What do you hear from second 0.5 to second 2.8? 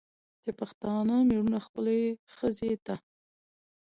پښتانه مېړونه خپلې ښځې